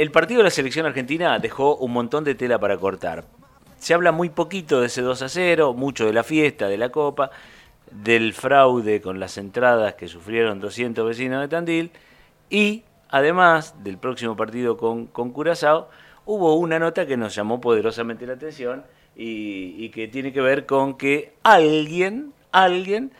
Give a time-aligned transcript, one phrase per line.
[0.00, 3.24] El partido de la selección argentina dejó un montón de tela para cortar.
[3.80, 6.90] Se habla muy poquito de ese 2 a 0, mucho de la fiesta, de la
[6.90, 7.32] copa,
[7.90, 11.90] del fraude con las entradas que sufrieron 200 vecinos de Tandil
[12.48, 15.88] y además del próximo partido con, Curazao,
[16.26, 18.84] hubo una nota que nos llamó poderosamente la atención
[19.16, 23.10] y, que tiene que ver con que alguien, alguien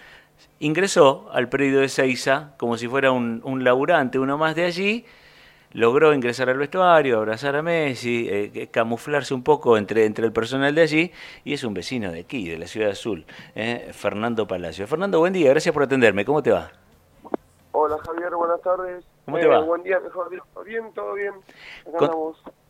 [0.61, 5.05] ingresó al predio de Seiza como si fuera un, un laburante, uno más de allí,
[5.73, 10.75] logró ingresar al vestuario, abrazar a Messi, eh, camuflarse un poco entre, entre el personal
[10.75, 11.13] de allí,
[11.45, 14.87] y es un vecino de aquí, de la Ciudad Azul, eh, Fernando Palacio.
[14.87, 16.71] Fernando, buen día, gracias por atenderme, ¿cómo te va?
[17.73, 19.05] Hola Javier, buenas tardes.
[19.25, 19.59] ¿Cómo te va?
[19.59, 20.31] Eh, buen día, mejor
[20.65, 21.35] bien, todo bien.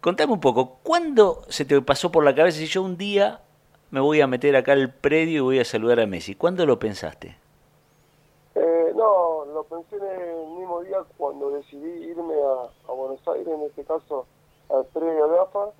[0.00, 3.40] contame un poco, ¿cuándo se te pasó por la cabeza si yo un día
[3.90, 6.34] me voy a meter acá al predio y voy a saludar a Messi?
[6.34, 7.36] ¿Cuándo lo pensaste?
[8.98, 10.37] no, lo pensé en el
[10.98, 14.26] día cuando decidí irme a, Buenos Aires, en este caso
[14.70, 15.70] al predio de AFA.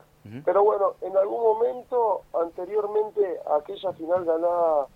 [0.45, 4.87] Pero bueno, en algún momento, anteriormente, aquella final ganada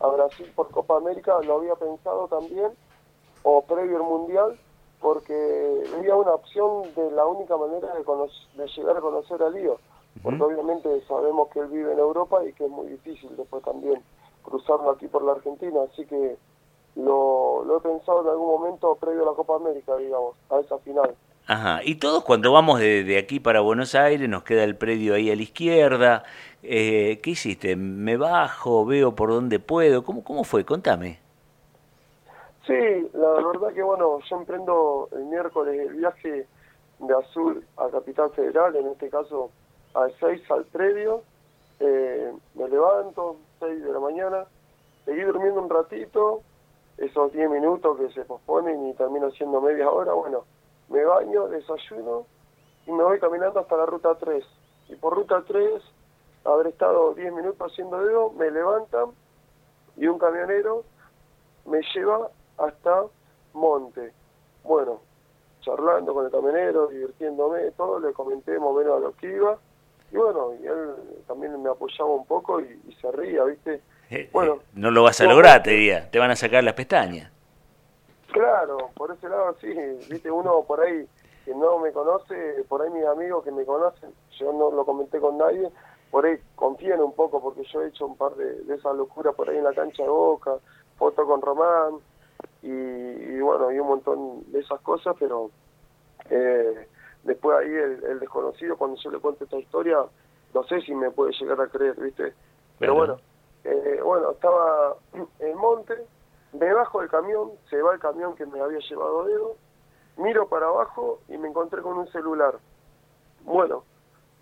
[0.00, 2.72] a Brasil por Copa América, lo había pensado también,
[3.42, 4.58] o previo al Mundial,
[5.00, 9.78] porque había una opción de la única manera de, de llegar a conocer a Lío,
[10.22, 14.02] porque obviamente sabemos que él vive en Europa y que es muy difícil después también
[14.42, 16.36] cruzarlo aquí por la Argentina, así que
[16.96, 20.78] lo, lo he pensado en algún momento previo a la Copa América, digamos, a esa
[20.78, 21.14] final.
[21.46, 25.14] Ajá, y todos cuando vamos de, de, aquí para Buenos Aires, nos queda el predio
[25.14, 26.22] ahí a la izquierda.
[26.62, 27.74] Eh, ¿Qué hiciste?
[27.74, 28.86] ¿Me bajo?
[28.86, 30.04] ¿Veo por dónde puedo?
[30.04, 30.64] ¿Cómo, cómo fue?
[30.64, 31.18] Contame.
[32.66, 36.46] Sí, la verdad que bueno, yo emprendo el miércoles el viaje
[37.00, 39.50] de Azul a Capital Federal, en este caso
[39.94, 41.22] a 6 al predio.
[41.80, 44.44] Eh, me levanto, 6 de la mañana,
[45.04, 46.42] seguí durmiendo un ratito,
[46.98, 50.44] esos 10 minutos que se posponen y termino siendo media hora, bueno,
[50.88, 52.26] me baño, desayuno
[52.86, 54.44] y me voy caminando hasta la ruta 3.
[54.88, 55.82] Y por ruta 3,
[56.44, 59.10] habré estado 10 minutos haciendo dedo, me levantan
[59.96, 60.84] y un camionero
[61.66, 63.04] me lleva hasta
[63.54, 64.12] Monte.
[64.64, 65.00] Bueno,
[65.60, 69.58] charlando con el camionero, divirtiéndome, todo, le comenté más o menos a lo que iba.
[70.10, 70.94] Y bueno, y él
[71.26, 73.82] también me apoyaba un poco y, y se ría, ¿viste?
[74.12, 76.74] Eh, bueno, eh, no lo vas a lograr, te diría, te van a sacar las
[76.74, 77.32] pestañas.
[78.30, 79.72] Claro, por ese lado sí,
[80.10, 81.06] viste, uno por ahí
[81.46, 85.18] que no me conoce, por ahí mis amigos que me conocen, yo no lo comenté
[85.18, 85.66] con nadie,
[86.10, 89.34] por ahí confían un poco porque yo he hecho un par de, de esas locuras
[89.34, 90.56] por ahí en la cancha de Boca,
[90.98, 91.94] foto con Román
[92.60, 95.50] y, bueno, y un montón de esas cosas, pero
[96.28, 96.86] eh,
[97.22, 99.96] después ahí el, desconocido, cuando yo le cuento esta historia,
[100.52, 102.34] no sé si me puede llegar a creer, viste,
[102.78, 103.31] pero bueno
[103.64, 104.96] eh, bueno, estaba
[105.40, 105.94] en monte,
[106.52, 109.56] me bajo del camión, se va el camión que me había llevado dedo,
[110.16, 112.58] miro para abajo y me encontré con un celular.
[113.44, 113.84] Bueno,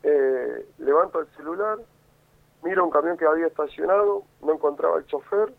[0.02, 1.78] eh, levanto el celular,
[2.62, 5.52] miro un camión que había estacionado, no encontraba el chofer,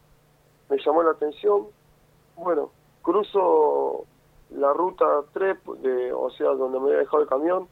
[0.69, 1.67] me llamó la atención,
[2.35, 4.05] bueno, cruzo
[4.51, 7.67] la ruta 3, de, o sea, donde me había dejado el camión,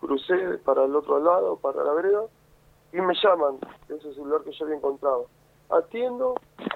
[0.00, 2.22] crucé para el otro lado, para la vereda,
[2.92, 3.58] y me llaman,
[3.88, 5.26] ese celular que yo había encontrado.
[5.70, 6.34] Atiendo,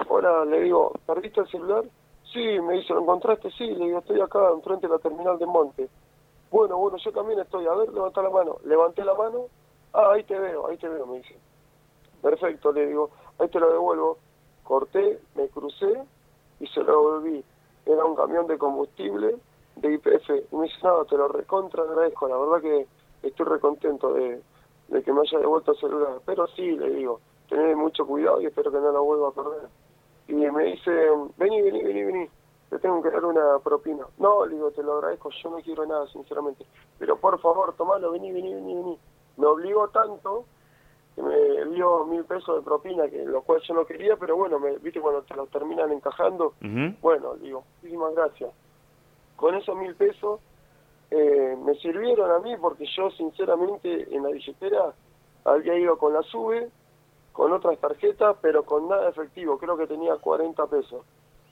[0.09, 1.83] ahora le digo, ¿perdiste el celular?
[2.31, 3.51] Sí, me dice, ¿lo encontraste?
[3.51, 5.89] Sí, le digo, estoy acá enfrente de la terminal de Monte.
[6.51, 8.57] Bueno, bueno, yo también estoy, a ver, levanta la mano.
[8.63, 9.47] Levanté la mano,
[9.93, 11.35] ah, ahí te veo, ahí te veo, me dice.
[12.21, 13.09] Perfecto, le digo,
[13.39, 14.17] ahí te lo devuelvo.
[14.63, 16.01] Corté, me crucé
[16.59, 17.43] y se lo devolví.
[17.85, 19.35] Era un camión de combustible
[19.75, 20.29] de IPF.
[20.51, 22.87] Y me dice, nada, te lo recontra agradezco, la verdad que
[23.27, 24.41] estoy recontento de,
[24.87, 26.19] de que me haya devuelto el celular.
[26.25, 27.19] Pero sí, le digo,
[27.49, 29.69] tener mucho cuidado y espero que no la vuelva a perder.
[30.27, 30.91] Y me dice,
[31.37, 32.29] vení, vení, vení, vení,
[32.69, 34.05] te tengo que dar una propina.
[34.17, 36.65] No, le digo, te lo agradezco, yo no quiero nada, sinceramente.
[36.97, 38.99] Pero por favor, tomalo, vení, vení, vení, vení.
[39.37, 40.45] Me obligó tanto
[41.15, 44.59] que me dio mil pesos de propina, que lo cual yo no quería, pero bueno,
[44.59, 46.53] me, viste cuando te lo terminan encajando,
[47.01, 48.51] bueno, digo, muchísimas gracias.
[49.37, 50.41] Con esos mil pesos
[51.17, 54.93] eh, me sirvieron a mí porque yo sinceramente en la billetera
[55.45, 56.69] había ido con la SUBE,
[57.31, 61.05] con otras tarjetas, pero con nada efectivo, creo que tenía 40 pesos.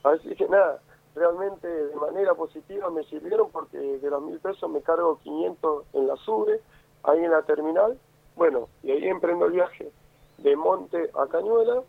[0.04, 0.82] Así que nada,
[1.16, 6.08] realmente de manera positiva me sirvieron porque de los mil pesos me cargo 500 en
[6.08, 6.60] la SUBE,
[7.04, 7.98] ahí en la terminal,
[8.36, 9.92] bueno, y ahí emprendo el viaje
[10.40, 11.84] de Monte a Cañuela,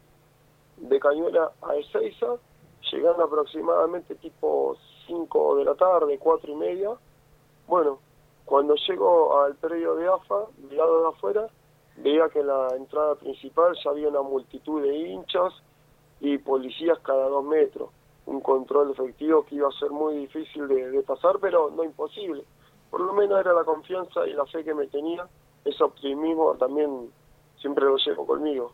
[0.76, 2.36] de Cañuela a Ezeiza,
[2.92, 4.76] llegando aproximadamente tipo
[5.08, 6.90] 5 de la tarde, 4 y media,
[7.66, 7.98] bueno,
[8.44, 11.48] cuando llego al predio de AFA, lado de afuera,
[11.96, 15.52] veía que en la entrada principal ya había una multitud de hinchas
[16.20, 17.90] y policías cada dos metros.
[18.26, 22.44] Un control efectivo que iba a ser muy difícil de, pasar, pero no imposible,
[22.90, 25.26] por lo menos era la confianza y la fe que me tenía,
[25.64, 27.10] ese optimismo también
[27.60, 28.72] siempre lo llevo conmigo.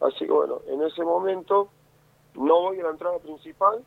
[0.00, 1.68] Así que bueno, en ese momento
[2.34, 3.84] no voy a la entrada principal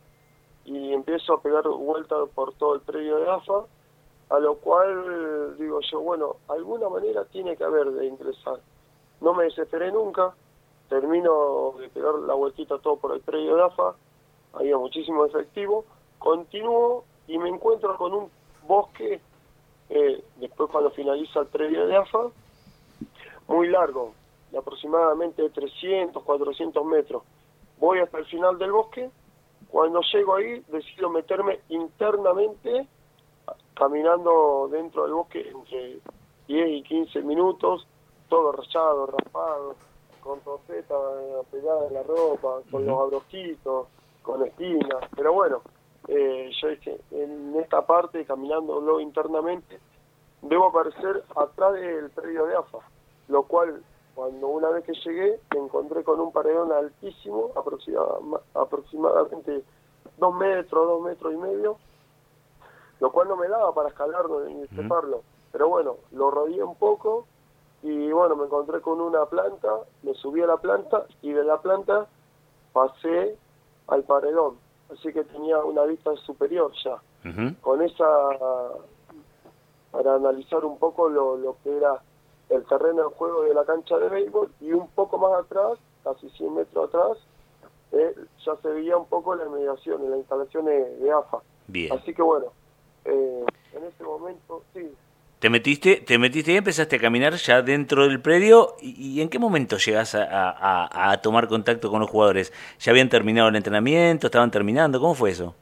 [0.64, 3.64] y empiezo a pegar vueltas por todo el predio de AFA,
[4.28, 8.60] a lo cual digo yo, bueno, alguna manera tiene que haber de ingresar.
[9.20, 10.34] No me desesperé nunca,
[10.88, 13.94] termino de pegar la vueltita todo por el predio de AFA,
[14.52, 15.84] había muchísimo efectivo,
[16.18, 18.30] continúo y me encuentro con un
[18.66, 19.20] bosque,
[19.90, 22.30] eh, después cuando finaliza el predio de AFA,
[23.48, 24.12] muy largo,
[24.50, 27.22] de aproximadamente 300, 400 metros.
[27.78, 29.10] Voy hasta el final del bosque,
[29.68, 32.86] cuando llego ahí decido meterme internamente,
[33.74, 35.98] caminando dentro del bosque entre
[36.48, 37.86] 10 y 15 minutos,
[38.28, 39.74] todo rayado, raspado,
[40.20, 40.94] con roseta
[41.50, 43.86] pegada en la ropa, con los abrosquitos,
[44.22, 45.62] con espinas, pero bueno,
[46.08, 49.78] eh, yo dije, en esta parte, caminándolo internamente,
[50.42, 52.78] debo aparecer atrás del predio de AFA,
[53.28, 53.82] lo cual,
[54.14, 57.50] cuando una vez que llegué, me encontré con un paredón altísimo,
[58.54, 59.62] aproximadamente
[60.18, 61.76] dos metros, dos metros y medio,
[63.00, 65.22] lo cual no me daba para escalarlo ni treparlo.
[65.52, 67.26] Pero bueno, lo rodeé un poco
[67.82, 69.68] y bueno, me encontré con una planta,
[70.02, 72.06] me subí a la planta y de la planta
[72.72, 73.38] pasé
[73.88, 74.56] al paredón,
[74.92, 77.00] así que tenía una vista superior ya.
[77.60, 78.06] Con esa,
[79.90, 82.00] para analizar un poco lo, lo que era
[82.50, 86.30] el terreno de juego de la cancha de béisbol y un poco más atrás, casi
[86.30, 87.18] 100 metros atrás,
[87.92, 88.14] eh,
[88.44, 91.38] ya se veía un poco la inmediación, la instalación de, AFA.
[91.66, 91.92] Bien.
[91.92, 92.46] Así que bueno,
[93.06, 93.44] eh,
[93.74, 94.90] en ese momento, sí,
[95.38, 98.74] te metiste, te metiste y empezaste a caminar ya dentro del predio.
[98.80, 102.52] ¿Y, en qué momento llegas a, tomar contacto con los jugadores?
[102.78, 104.28] ¿Ya habían terminado el entrenamiento?
[104.28, 104.98] ¿Estaban terminando?
[104.98, 105.54] ¿Cómo fue eso?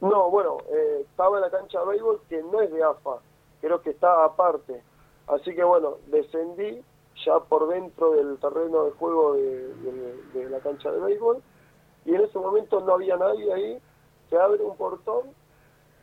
[0.00, 3.18] No, bueno, eh, estaba en la cancha de béisbol que no es de AFA,
[3.60, 4.82] creo que está aparte.
[5.26, 6.82] Así que bueno, descendí
[7.26, 9.74] ya por dentro del terreno de juego de,
[10.32, 11.42] de la cancha de béisbol
[12.06, 13.78] y en ese momento no había nadie ahí.
[14.30, 15.34] Se abre un portón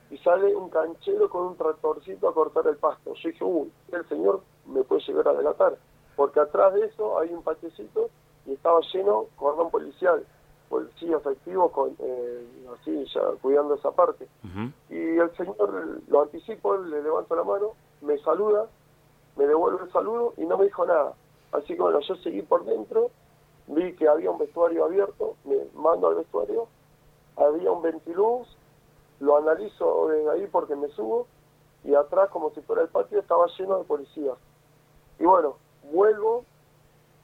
[0.09, 3.13] y sale un canchero con un tractorcito a cortar el pasto.
[3.13, 5.77] Yo dije, uy, el señor me puede llegar a delatar,
[6.15, 8.09] porque atrás de eso hay un patecito
[8.45, 10.25] y estaba lleno cordón policial,
[10.69, 14.27] policía efectivo, con, eh, así ya cuidando esa parte.
[14.89, 17.71] Y el señor lo anticipo, le levanto la mano,
[18.01, 18.67] me saluda,
[19.35, 21.13] me devuelve el saludo y no me dijo nada.
[21.51, 23.09] Así que bueno, yo seguí por dentro,
[23.67, 26.67] vi que había un vestuario abierto, me mando al vestuario,
[27.35, 28.47] había un ventiluz,
[29.19, 31.27] lo analizo desde ahí porque me subo
[31.83, 34.37] y atrás, como si fuera el patio, estaba lleno de policías.
[35.19, 35.55] Y bueno,
[35.91, 36.43] vuelvo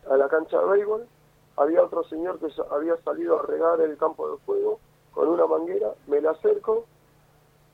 [0.10, 1.07] a la cancha de béisbol,
[1.57, 4.80] había otro señor que había salido a regar el campo de juego
[5.12, 6.86] con una manguera, me le acerco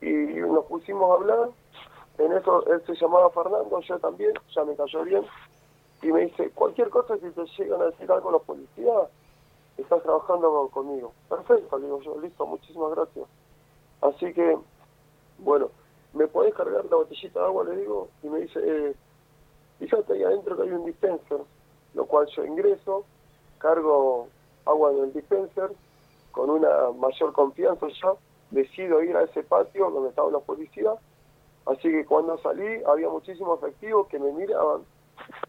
[0.01, 1.49] y nos pusimos a hablar.
[2.17, 5.25] En eso él se llamaba Fernando, yo también, ya me cayó bien.
[6.01, 9.09] Y me dice, cualquier cosa que te llegan a decir algo los policías,
[9.77, 11.13] estás trabajando conmigo.
[11.29, 13.27] Perfecto, digo yo, listo, muchísimas gracias.
[14.01, 14.57] Así que,
[15.39, 15.69] bueno,
[16.13, 17.63] ¿me podés cargar la botellita de agua?
[17.65, 18.95] Le digo, y me dice, eh,
[19.79, 21.41] fíjate ahí adentro que hay un dispenser,
[21.93, 23.05] lo cual yo ingreso,
[23.57, 24.27] cargo
[24.65, 25.71] agua en el dispenser,
[26.31, 28.13] con una mayor confianza ya,
[28.51, 30.95] decido ir a ese patio donde estaban los policías,
[31.65, 34.81] así que cuando salí había muchísimos efectivos que me miraban,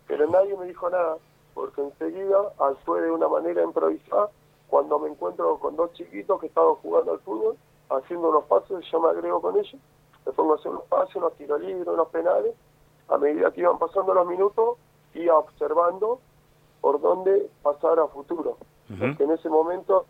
[0.06, 1.16] pero nadie me dijo nada,
[1.54, 4.30] porque enseguida actué de una manera improvisada
[4.68, 7.56] cuando me encuentro con dos chiquitos que estaban jugando al fútbol
[7.90, 9.80] haciendo unos pasos, yo me agrego con ellos,
[10.24, 12.54] me pongo a hacer unos pasos, unos tiros libres, unos penales,
[13.08, 14.78] a medida que iban pasando los minutos,
[15.14, 16.20] iba observando
[16.80, 18.56] por dónde pasar a futuro.
[18.98, 20.06] Porque en ese momento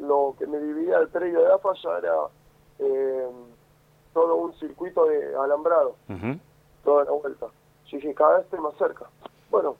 [0.00, 2.14] lo que me dividía el predio de AFA ya era
[2.78, 3.28] eh,
[4.14, 5.94] todo un circuito de alambrado,
[6.84, 7.46] toda la vuelta.
[7.86, 9.06] Yo dije, cada vez estoy más cerca.
[9.50, 9.76] Bueno,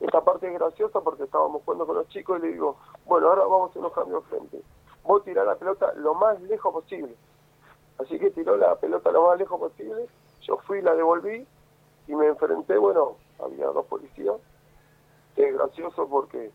[0.00, 3.42] esta parte es graciosa porque estábamos jugando con los chicos y le digo, bueno, ahora
[3.42, 4.60] vamos a hacer unos cambios frente
[5.04, 7.14] vos tirás la pelota lo más lejos posible.
[7.98, 10.06] Así que tiró la pelota lo más lejos posible,
[10.42, 11.46] yo fui, la devolví
[12.06, 14.36] y me enfrenté, bueno, había dos policías.
[15.36, 16.50] Es gracioso porque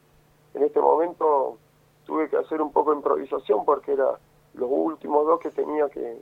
[0.54, 1.58] en este momento
[2.06, 4.20] tuve que hacer un poco de improvisación porque era
[4.54, 6.22] los últimos dos que tenía que,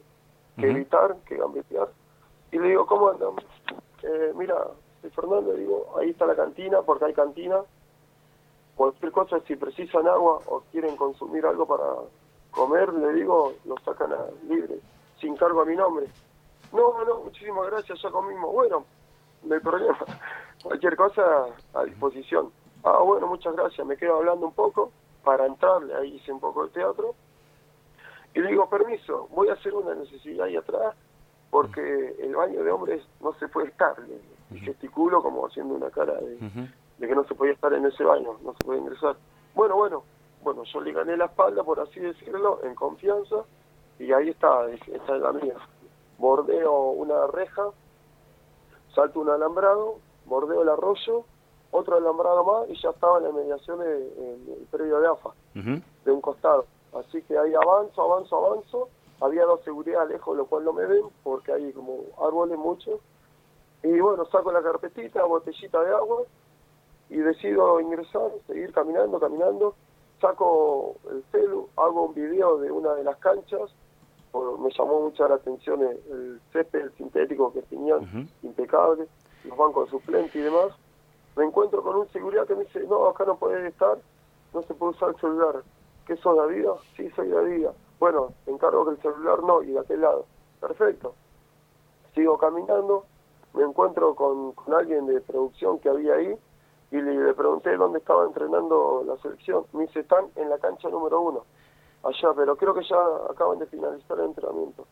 [0.57, 1.89] evitar, que gambetear.
[2.51, 3.35] Y le digo, ¿cómo andan?
[4.03, 4.67] Eh, mira,
[5.01, 7.61] soy Fernando, le digo, ahí está la cantina, porque hay cantina.
[8.75, 11.85] Cualquier cosa, si precisan agua o quieren consumir algo para
[12.51, 14.79] comer, le digo, lo sacan a libre,
[15.19, 16.07] sin cargo a mi nombre.
[16.73, 18.51] No, no, muchísimas gracias, ya comimos.
[18.51, 18.85] Bueno,
[19.43, 19.99] no hay problema.
[20.63, 22.51] Cualquier cosa a disposición.
[22.83, 23.85] Ah, bueno, muchas gracias.
[23.85, 24.91] Me quedo hablando un poco
[25.23, 25.93] para entrarle.
[25.95, 27.13] Ahí hice un poco de teatro.
[28.33, 30.95] Y le digo, permiso, voy a hacer una necesidad ahí atrás.
[31.49, 33.95] porque el baño de hombres no se puede estar.
[34.51, 36.37] Y gesticulo como haciendo una cara de,
[37.01, 39.15] de que no se podía estar en ese baño, no se podía ingresar.
[39.55, 40.03] Bueno, bueno,
[40.43, 43.37] bueno, yo le gané la espalda, por así decirlo, en confianza,
[43.97, 45.55] y ahí está, esta es la mía.
[46.19, 47.63] Bordeo una reja,
[48.93, 51.25] salto un alambrado, bordeo el arroyo,
[51.71, 56.21] otro alambrado más y ya estaba en la mediación del predio de AFA, de un
[56.21, 56.65] costado.
[56.93, 58.89] Así que ahí avanzo, avanzo, avanzo.
[59.21, 62.99] Había dos seguridades lejos, lo cual no me ven porque hay como árboles muchos.
[63.81, 66.23] Y bueno, saco la carpetita, botellita de agua
[67.11, 69.75] y decido ingresar, seguir caminando, caminando.
[70.19, 73.71] Saco el celu, hago un video de una de las canchas.
[74.33, 79.07] me llamó mucho la atención el, césped sintético que tenían, impecable,
[79.43, 80.71] los bancos suplentes y demás
[81.35, 83.97] me encuentro con un seguridad que me dice, no, acá no puede estar,
[84.53, 85.63] no se puede usar el celular.
[86.05, 86.65] ¿Qué sos, David?
[86.97, 87.67] Sí, soy David.
[87.99, 90.25] Bueno, encargo que el celular no, y de aquel lado.
[90.59, 91.15] Perfecto.
[92.13, 93.05] Sigo caminando,
[93.53, 96.35] me encuentro con, alguien de producción que había ahí,
[96.91, 99.65] y le, pregunté dónde estaba entrenando la selección.
[99.73, 101.45] Me dice, están en la cancha número uno,
[102.03, 102.97] allá, pero creo que ya
[103.29, 104.85] acaban de finalizar el entrenamiento.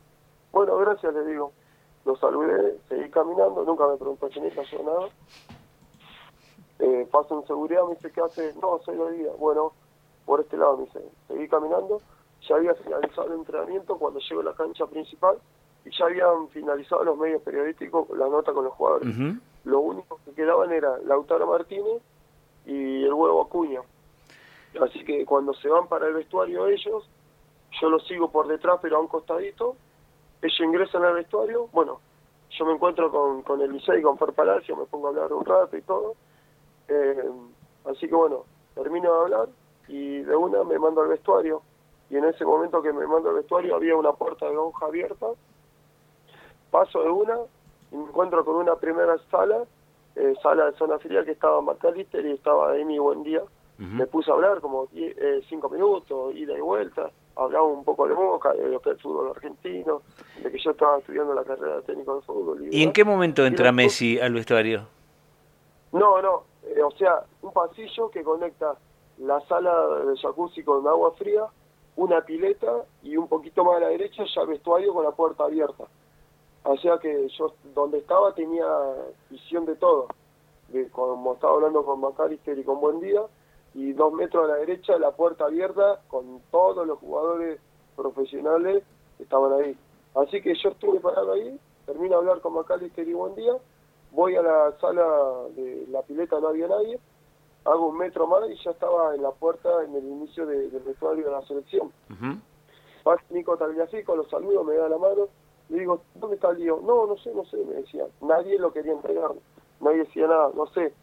[0.51, 1.51] Bueno, gracias, le digo.
[2.05, 5.09] Lo saludé, seguí caminando, nunca me preguntó si me cayó nada
[6.79, 8.53] eh, paso en seguridad, me dice, ¿qué hace?
[8.61, 9.31] No, soy de día.
[9.37, 9.73] Bueno,
[10.25, 12.01] por este lado, me dice, seguí caminando.
[12.47, 15.37] Ya había finalizado el entrenamiento cuando llego a la cancha principal
[15.83, 19.13] y ya habían finalizado los medios periodísticos la nota con los jugadores.
[19.65, 22.01] Lo único que quedaban era Lautaro Martínez
[22.65, 23.81] y el huevo Acuña.
[24.81, 27.09] Así que cuando se van para el vestuario ellos,
[27.81, 29.75] yo los sigo por detrás, pero a un costadito.
[30.41, 31.67] Ellos ingresan al vestuario.
[31.73, 31.99] Bueno,
[32.51, 35.75] yo me encuentro con, con el con Fer Palacio, me pongo a hablar un rato
[35.77, 36.15] y todo
[36.89, 37.31] eh,
[37.85, 39.49] así que bueno, termino de hablar
[39.87, 41.61] y de una me mando al vestuario.
[42.09, 45.27] Y en ese momento que me mando al vestuario había una puerta de lonja abierta.
[46.71, 47.37] Paso de una
[47.91, 49.63] y me encuentro con una primera sala,
[50.15, 53.41] eh, sala de zona fría que estaba McAllister y estaba Amy Buen Día.
[53.77, 57.11] Me puse a hablar como eh, cinco minutos, ida y vuelta.
[57.37, 60.01] Hablaba un poco de Boca, de lo que es el fútbol argentino,
[60.43, 62.67] de que yo estaba estudiando la carrera de técnico de fútbol.
[62.69, 64.85] ¿Y, en qué momento entra Messi al vestuario?
[65.93, 68.75] No, no, eh, o sea, un pasillo que conecta
[69.19, 69.73] la sala
[70.05, 71.45] de jacuzzi con agua fría,
[71.95, 75.85] una pileta y un poquito más a la derecha ya vestuario con la puerta abierta.
[76.63, 78.65] O sea que yo donde estaba tenía
[79.29, 80.07] visión de todo.
[80.69, 83.21] De, como estaba hablando con Macalister y con Buen Día,
[83.73, 87.59] y dos metros a la derecha la puerta abierta con todos los jugadores
[87.95, 88.83] profesionales
[89.17, 89.77] que estaban ahí.
[90.15, 93.53] Así que yo estuve parado ahí, termino de hablar con Macalister y Buen Día,
[94.11, 95.05] voy a la sala
[95.55, 96.99] de la pileta, no había nadie,
[97.65, 101.25] hago un metro más y ya estaba en la puerta en el inicio del vestuario
[101.25, 101.91] de la selección.
[103.03, 105.27] Pasa Nico Tagliafico, lo saludo, me da la mano,
[105.69, 106.79] le digo, ¿dónde está el lío?
[106.83, 108.05] No, no sé, no sé, me decía.
[108.21, 109.31] Nadie lo quería entregar,
[109.79, 110.93] nadie decía nada, no sé.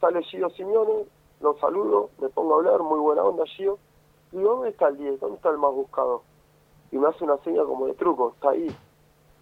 [0.00, 1.06] Sale Gio Simeone,
[1.40, 3.78] lo saludo, me pongo a hablar, muy buena onda Gio.
[4.30, 5.20] Digo, ¿dónde está el 10?
[5.20, 6.22] ¿Dónde está el más buscado?
[6.90, 8.74] Y me hace una seña como de truco, está ahí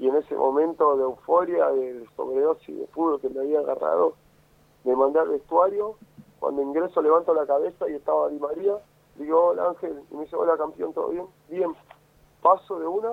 [0.00, 4.15] y en ese momento de euforia, de sobredosis de fútbol que me había agarrado,
[4.83, 5.97] me mandé al vestuario,
[6.39, 8.79] cuando ingreso levanto la cabeza y estaba Di María,
[9.17, 11.27] digo, hola Ángel, y me dice, hola campeón, ¿todo bien?
[11.50, 11.77] Bien,
[12.41, 13.12] paso de una,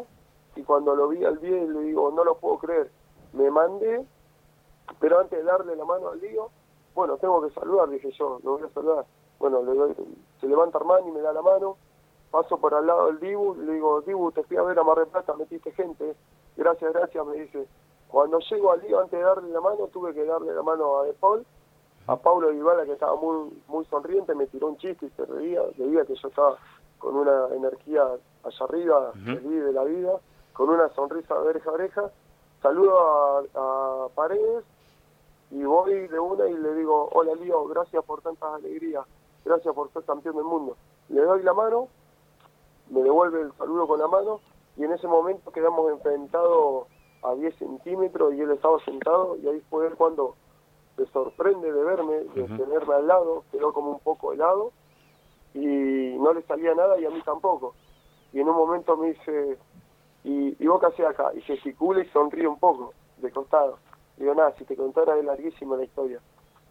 [0.58, 2.90] y cuando lo vi al día le digo, no lo puedo creer,
[3.34, 4.06] me mandé,
[5.00, 6.50] pero antes de darle la mano al lío,
[6.96, 9.06] bueno, tengo que saludar, dije yo, lo voy a saludar.
[9.40, 9.96] Bueno, le
[10.42, 11.78] se levanta Armani, me da la mano,
[12.32, 15.06] paso por al lado del Dibu, le digo, Dibu, te fui a ver a Mar
[15.06, 16.16] Plata, metiste gente,
[16.56, 17.68] gracias, gracias, me dice.
[18.08, 21.04] Cuando llego al día, antes de darle la mano, tuve que darle la mano a
[21.04, 21.46] De Paul,
[22.08, 25.62] a Paulo Vivala, que estaba muy muy sonriente, me tiró un chiste y se reía,
[25.78, 26.58] veía que yo estaba
[26.98, 28.04] con una energía
[28.44, 30.20] allá arriba, feliz de la vida,
[30.58, 32.12] con una sonrisa de oreja a oreja.
[32.64, 32.98] Saludo
[33.54, 34.66] a, Paredes
[35.52, 39.06] y voy de una y le digo, hola Lío, gracias por tantas alegrías,
[39.46, 40.76] gracias por ser campeón del mundo.
[41.10, 41.88] Le doy la mano,
[42.90, 44.40] me devuelve el saludo con la mano
[44.76, 46.88] y en ese momento quedamos enfrentados
[47.22, 50.36] a 10 centímetros y él estaba sentado y ahí fue él cuando
[50.96, 54.72] se sorprende de verme, de tenerme al lado, quedó como un poco helado
[55.54, 57.76] y no le salía nada y a mí tampoco.
[58.34, 59.58] Y en un momento me dice,
[60.27, 61.31] ¿y, y vos qué acá?
[61.36, 63.79] Y gesticula y sonríe un poco, de costado.
[64.17, 66.19] Digo, nada, si te contara es larguísima la historia.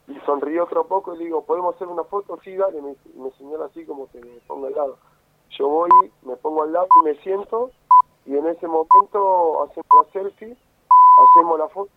[0.09, 2.39] Y sonríe otro poco y le digo, ¿podemos hacer una foto?
[2.45, 4.99] Sí, dale, me, me señala así como que me ponga al lado.
[5.51, 5.91] Yo voy,
[6.23, 7.71] me pongo al lado y me siento
[8.25, 10.57] y en ese momento hacemos la selfie,
[11.35, 11.91] hacemos la foto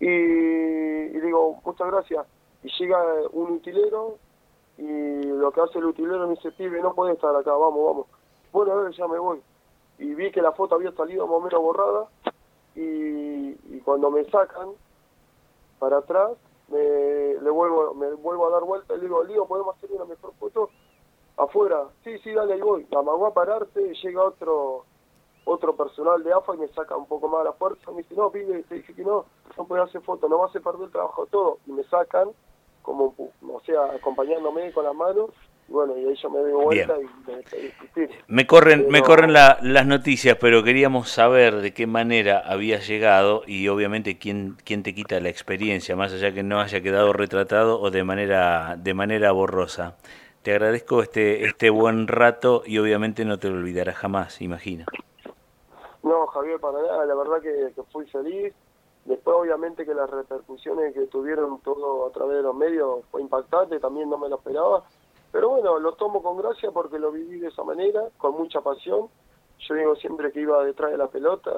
[0.00, 2.26] y, digo, muchas gracias.
[2.62, 2.98] Y llega
[3.32, 4.18] un utilero
[4.78, 8.06] y lo que hace el utilero me dice, pibe, no puede estar acá, vamos, vamos.
[8.52, 9.40] Bueno, a ver, ya me voy.
[10.02, 12.06] Y y vi que la foto había salido más o menos borrada
[12.74, 14.70] y, cuando me sacan
[15.78, 16.32] para atrás
[16.68, 20.04] me le vuelvo me vuelvo a dar vuelta y le digo Lío podemos hacer una
[20.04, 20.70] mejor foto
[21.36, 24.84] afuera sí sí dale ahí voy amagó a pararse y llega otro
[25.44, 28.30] otro personal de AFA y me saca un poco más la fuerza me dice no
[28.30, 29.24] pibe te dije que no
[29.56, 32.30] no puedes hacer foto no vas a perder el trabajo todo y me sacan
[32.82, 35.30] como o sea acompañándome con las manos
[35.68, 40.36] bueno, y ahí yo me doy vuelta y me, me corren, me corren las noticias,
[40.40, 45.30] pero queríamos saber de qué manera había llegado y obviamente quién, quién te quita la
[45.30, 49.96] experiencia, más allá que no haya quedado retratado o de manera, de manera borrosa.
[50.42, 54.84] Te agradezco este, este buen rato y obviamente no te lo olvidarás jamás, imagino.
[56.02, 58.52] No, Javier, para nada, la verdad que, que fui feliz.
[59.04, 63.80] Después, obviamente, que las repercusiones que tuvieron todo a través de los medios fue impactante,
[63.80, 64.84] también no me lo esperaba
[65.32, 69.08] pero bueno, lo tomo con gracia porque lo viví de esa manera, con mucha pasión.
[69.60, 71.50] Yo digo siempre que iba detrás de la pelota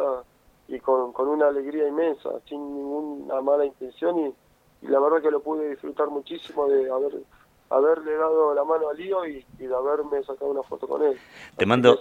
[0.69, 4.35] y con, con una alegría inmensa, sin ninguna mala intención y,
[4.83, 7.23] la verdad que lo pude disfrutar muchísimo de haber
[7.71, 11.19] haberle dado la mano a Lío y, de haberme sacado una foto con él.
[11.57, 11.99] Te mando,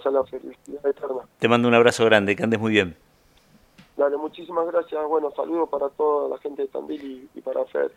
[1.38, 2.94] te mando un abrazo grande, que andes muy bien.
[3.96, 5.02] Dale, muchísimas gracias.
[5.08, 7.90] Bueno, saludos para toda la gente de Tandil y, y para Fer.